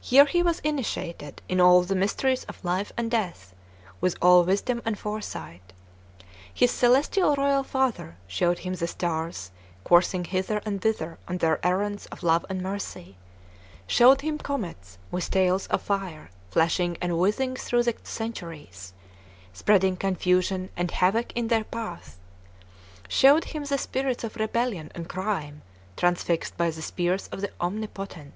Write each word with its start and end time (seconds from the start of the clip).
Here 0.00 0.24
he 0.24 0.42
was 0.42 0.60
initiated 0.60 1.42
in 1.50 1.60
all 1.60 1.82
the 1.82 1.94
mysteries 1.94 2.44
of 2.44 2.64
life 2.64 2.92
and 2.96 3.10
death, 3.10 3.54
with 4.00 4.16
all 4.22 4.42
wisdom 4.42 4.80
and 4.86 4.98
foresight. 4.98 5.74
His 6.54 6.70
celestial 6.70 7.34
royal 7.36 7.62
father 7.62 8.16
showed 8.26 8.60
him 8.60 8.72
the 8.72 8.86
stars 8.86 9.50
coursing 9.84 10.24
hither 10.24 10.62
and 10.64 10.80
thither 10.80 11.18
on 11.28 11.36
their 11.36 11.60
errands 11.62 12.06
of 12.06 12.22
love 12.22 12.46
and 12.48 12.62
mercy; 12.62 13.18
showed 13.86 14.22
him 14.22 14.38
comets 14.38 14.96
with 15.10 15.30
tails 15.30 15.66
of 15.66 15.82
fire 15.82 16.30
flashing 16.50 16.96
and 17.02 17.18
whizzing 17.18 17.54
through 17.54 17.82
the 17.82 17.96
centuries, 18.04 18.94
spreading 19.52 19.94
confusion 19.98 20.70
and 20.74 20.90
havoc 20.90 21.34
in 21.36 21.48
their 21.48 21.64
path; 21.64 22.18
showed 23.08 23.44
him 23.44 23.64
the 23.64 23.76
spirits 23.76 24.24
of 24.24 24.36
rebellion 24.36 24.90
and 24.94 25.06
crime 25.10 25.60
transfixed 25.98 26.56
by 26.56 26.70
the 26.70 26.80
spears 26.80 27.28
of 27.28 27.42
the 27.42 27.50
Omnipotent. 27.60 28.32